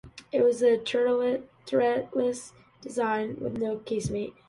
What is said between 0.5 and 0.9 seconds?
a